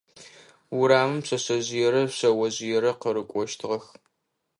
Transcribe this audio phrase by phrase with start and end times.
[0.79, 3.85] Урамым пшъэшъэжъыерэ шъэожъыерэ къырыкӀощтыгъэх.